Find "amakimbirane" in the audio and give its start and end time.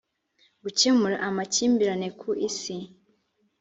1.27-2.07